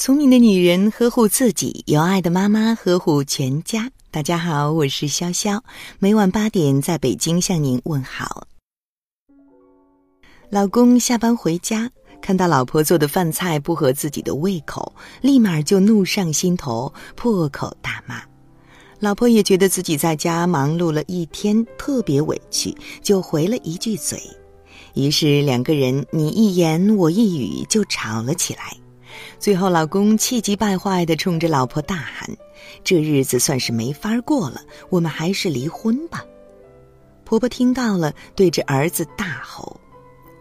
[0.00, 3.90] 聪明的女人呵护自己，有爱的妈妈呵护全家。
[4.10, 5.60] 大家好，我是潇潇，
[5.98, 8.46] 每晚八点在北京向您问好。
[10.48, 11.90] 老公下班回家，
[12.22, 14.90] 看到老婆做的饭菜不合自己的胃口，
[15.20, 18.22] 立马就怒上心头，破口大骂。
[19.00, 24.18] 老婆也觉得自己在家忙碌了一天，特别委屈，就回了一句嘴。
[24.94, 28.79] 于是两个人你一言我一语，就吵了起来。
[29.38, 32.28] 最后，老公气急败坏地冲着老婆大喊
[32.84, 36.24] ：“这日子算是没法过了，我们还是离婚吧。”
[37.24, 39.80] 婆婆听到了，对着儿子大吼：“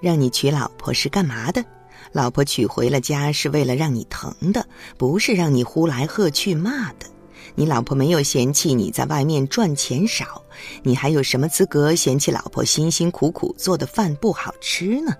[0.00, 1.64] 让你娶老婆是干嘛的？
[2.12, 7.06] 老婆娶回了家是为了让你疼的，不是让你呼来喝去骂的。
[7.54, 10.42] 你老婆没有嫌弃你在外面赚钱少，
[10.82, 15.12] 你还有什么资格嫌弃老婆辛辛苦苦做的饭不好吃呢？”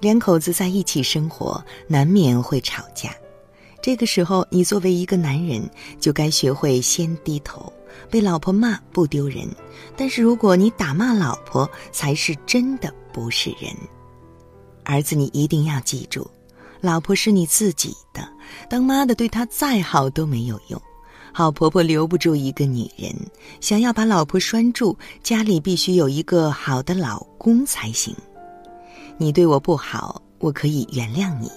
[0.00, 3.14] 两口子在一起生活，难免会吵架。
[3.82, 5.68] 这个时候，你作为一个男人，
[6.00, 7.72] 就该学会先低头。
[8.10, 9.48] 被老婆骂不丢人，
[9.96, 13.72] 但是如果你打骂老婆，才是真的不是人。
[14.84, 16.30] 儿子，你一定要记住，
[16.80, 18.28] 老婆是你自己的，
[18.68, 20.80] 当妈的对她再好都没有用。
[21.32, 23.14] 好婆婆留不住一个女人，
[23.60, 28.14] 想要把老婆拴住，家里必须有一个好的老公才行。
[29.18, 31.50] 你对我不好，我可以原谅你，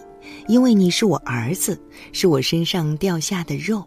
[0.48, 1.80] 因为你是我儿子，
[2.14, 3.84] 是我身上掉下的肉。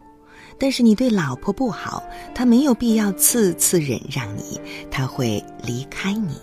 [0.58, 2.02] 但是你对老婆不好，
[2.34, 6.36] 她没有必要次次忍让你，她会离开你。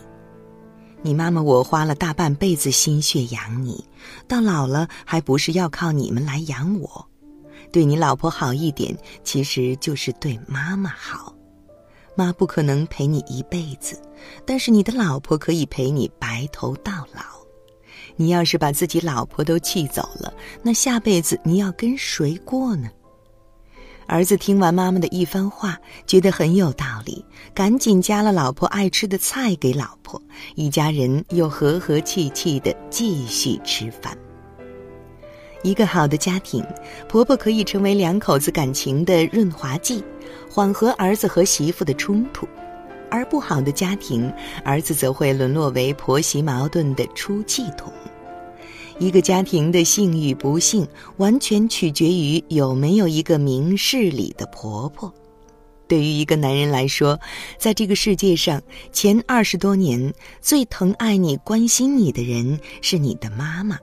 [1.02, 3.86] 你妈妈我花了大半辈子心血养你，
[4.28, 7.06] 到老了还不是要靠你们来养我？
[7.72, 11.34] 对你老婆好一点，其实就是对妈妈好。
[12.16, 14.02] 妈不可能陪你一辈子，
[14.46, 17.22] 但是你的老婆可以陪你白头到老。
[18.16, 22.90] 你要是把自己老婆都气走了，那下辈子你要跟谁过呢？
[24.08, 27.24] 儿子听完妈妈的一番话，觉得很有道理，
[27.54, 30.22] 赶紧夹了老婆爱吃的菜给老婆，
[30.56, 34.18] 一家人又和和气气的继续吃饭。
[35.62, 36.66] 一个好的家庭，
[37.08, 40.04] 婆婆可以成为两口子感情的润滑剂，
[40.50, 42.48] 缓和儿子和媳妇的冲突；
[43.12, 44.32] 而不好的家庭，
[44.66, 47.94] 儿子则会沦落为婆媳矛盾的出气筒。
[48.98, 50.86] 一个家庭的幸与不幸，
[51.18, 55.14] 完全取决于有没有一个明事理的婆婆。
[55.88, 57.18] 对于一个男人来说，
[57.58, 58.62] 在这个世界上，
[58.92, 63.80] 前二十多年最疼爱你、关心你的人是你的妈妈。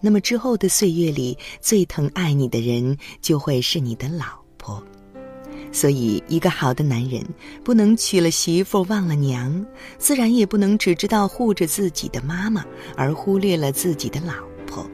[0.00, 4.26] 那么之后的岁月里，最疼爱你的人就会是你的老
[4.58, 4.82] 婆。
[5.72, 7.24] 所以，一个好的男人
[7.62, 9.64] 不能娶了媳妇忘了娘，
[9.98, 12.64] 自然也不能只知道护着自己的妈妈，
[12.96, 14.32] 而忽略了自己的老
[14.66, 14.84] 婆。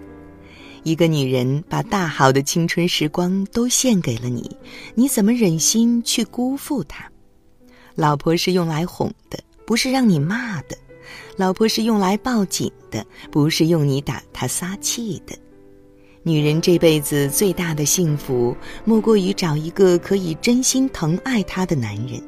[0.82, 4.54] 一个女人把大好的青春时光都献给了你，
[4.94, 7.04] 你怎么忍心去辜负她？
[7.94, 10.76] 老婆是用来哄的，不是让你骂的。
[11.36, 15.36] 老婆是用来抱紧的，不是用你打她撒气的。
[16.26, 22.20] 女人这辈子最大的幸福，莫过于找一个可以真心疼爱她的男人；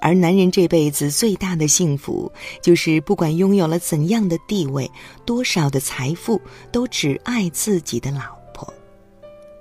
[0.00, 2.30] 而男人这辈子最大的幸福，
[2.62, 4.88] 就是不管拥有了怎样的地位、
[5.24, 8.72] 多少的财富，都只爱自己的老婆。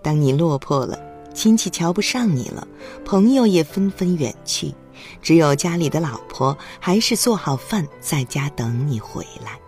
[0.04, 0.96] 当你落魄了，
[1.34, 2.68] 亲戚瞧不上你了，
[3.04, 4.72] 朋友也纷纷远去。
[5.24, 9.60] 只有家里的老婆还是做好饭在家等你回来。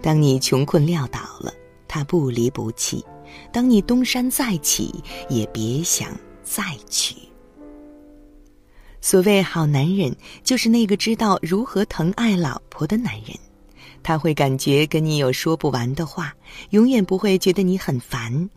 [0.00, 1.52] 当你穷困潦倒了，
[1.88, 3.04] 他不离不弃；
[3.52, 6.08] 当你东山再起，也别想
[6.42, 7.14] 再娶。
[9.00, 13.36] 所谓好男人，就是那个知道如何疼爱老婆的男人。
[14.04, 16.34] 他会感觉跟你有说不完的话，
[16.70, 18.50] 永远不会觉得你很烦。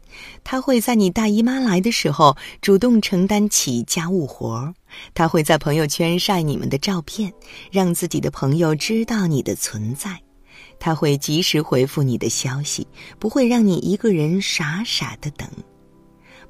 [0.43, 4.73] 他会在你大姨妈来的时候主动承担起家务活儿。
[5.13, 7.31] 他会在朋友圈晒你们的照片，
[7.71, 10.19] 让自己的朋友知道你的存在。
[10.79, 12.87] 他会及时回复你的消息，
[13.19, 15.47] 不会让你一个人傻傻的等。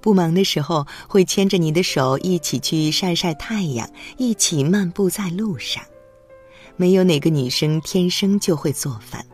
[0.01, 5.83] 不忙的时候，会牵着你的手一起去晒晒太阳，一起漫步在路上。
[6.77, 9.25] 没有哪个女生天生就会做饭，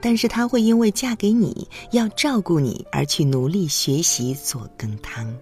[0.00, 5.34] 但是她会因为嫁给你要照顾你而去努力学习做羹汤。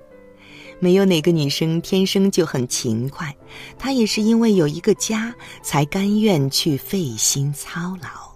[0.78, 3.36] 没有哪个女生天生就很勤快，
[3.76, 8.27] 她也是因为有一个家才甘愿去费心操劳。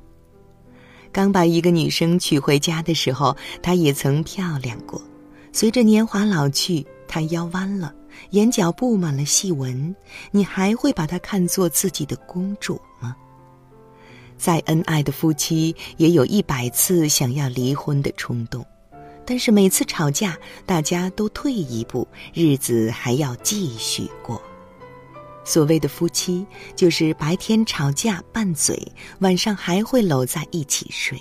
[1.12, 5.00] 刚把一个女生娶回家的时候，她也曾漂亮过。
[5.52, 7.94] 随着年华老去，她腰弯了，
[8.30, 9.94] 眼角布满了细纹，
[10.30, 13.14] 你还会把她看作自己的公主吗？
[14.38, 18.64] 再恩爱的夫妻，也有一百次想要离婚的冲动。
[19.24, 20.36] 但是每次吵架，
[20.66, 24.42] 大家都退一步，日子还要继续过。
[25.44, 26.46] 所谓的夫妻，
[26.76, 28.80] 就是白天吵架拌嘴，
[29.20, 31.20] 晚上还会搂在一起睡，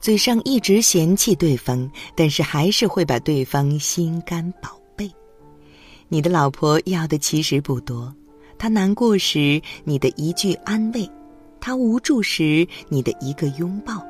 [0.00, 5.10] 嘴上一直嫌弃对方，但是还是会把对方心肝宝贝。
[6.08, 8.14] 你的老婆要的其实不多，
[8.58, 11.10] 她难过时你的一句安慰，
[11.60, 14.04] 她无助时你的一个拥抱，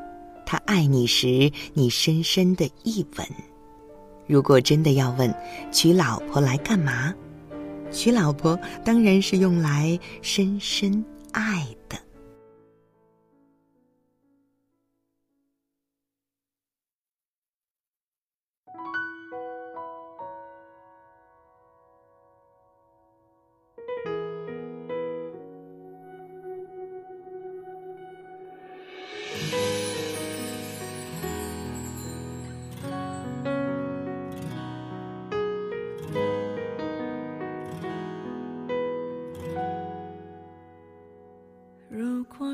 [0.44, 3.26] 她爱你时你深深的一吻。
[4.26, 5.32] 如果真的要问，
[5.70, 7.14] 娶老婆来干嘛？
[7.90, 11.66] 娶老婆当然是用来深深爱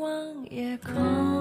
[0.00, 1.39] 望夜空。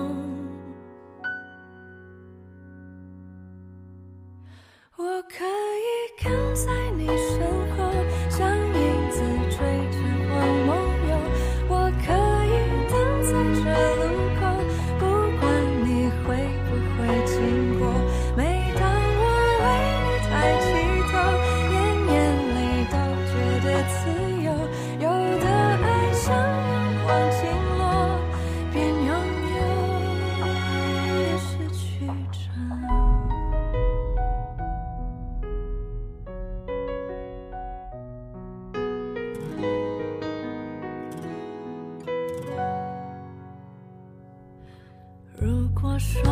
[46.00, 46.24] 说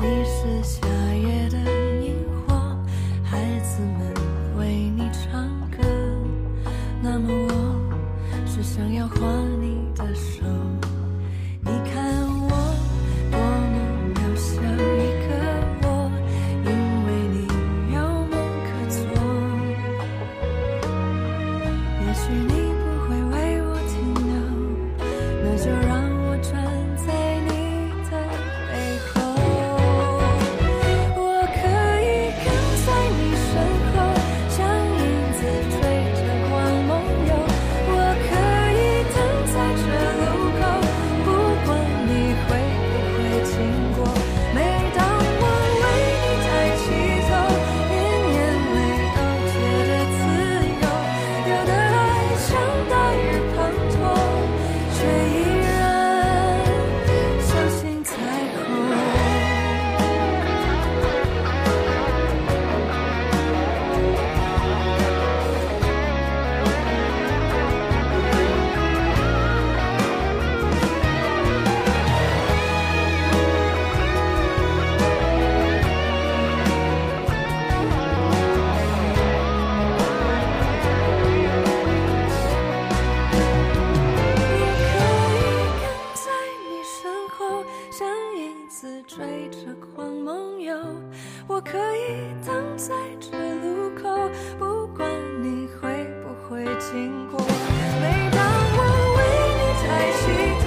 [0.00, 0.84] 你是夏
[1.14, 1.56] 夜的
[2.04, 2.16] 萤
[2.48, 2.76] 火，
[3.22, 4.12] 孩子们
[4.58, 5.78] 为你唱歌，
[7.00, 9.16] 那么我是想要画
[9.60, 10.42] 你的手。
[97.00, 97.40] 经过。
[97.40, 98.38] 每当
[98.76, 98.78] 我
[99.16, 99.18] 为
[99.56, 99.84] 你抬
[100.20, 100.22] 起
[100.60, 100.64] 头，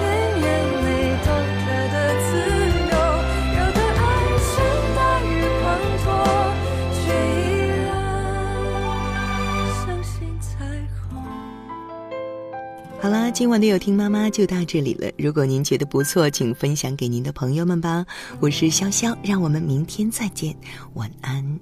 [0.00, 0.04] 连
[0.42, 0.44] 眼
[0.84, 0.88] 泪
[1.22, 1.28] 都
[1.62, 2.28] 觉得自
[2.90, 2.94] 由。
[3.52, 4.04] 有的爱
[4.42, 4.54] 像
[4.96, 5.28] 大雨
[5.60, 5.64] 滂
[6.02, 6.08] 沱，
[6.94, 7.04] 却
[7.36, 7.38] 依
[7.84, 7.86] 然
[9.84, 10.48] 相信彩
[10.96, 11.04] 虹。
[13.00, 15.10] 好啦，今晚的有听妈妈就到这里了。
[15.18, 18.06] 如果您觉得不错，请分享给您的朋友们吧。
[18.40, 20.56] 我是潇潇，让我们明天再见，
[20.94, 21.60] 晚安。